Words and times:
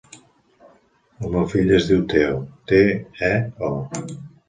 El 1.25 1.35
meu 1.35 1.45
fill 1.53 1.75
es 1.77 1.87
diu 1.91 2.01
Teo: 2.17 2.43
te, 2.75 2.83
e, 3.33 3.33
o. 3.73 3.73